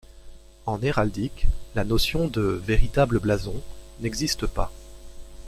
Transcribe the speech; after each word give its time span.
En 0.65 0.81
héraldique, 0.81 1.45
la 1.75 1.83
notion 1.83 2.27
de 2.27 2.41
'véritable 2.41 3.19
blason' 3.19 3.61
n'existe 3.99 4.47
pas. 4.47 4.71